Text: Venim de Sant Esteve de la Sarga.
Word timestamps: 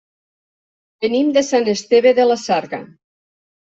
Venim 1.05 1.31
de 1.37 1.45
Sant 1.51 1.71
Esteve 1.77 2.17
de 2.23 2.29
la 2.35 2.43
Sarga. 2.49 2.85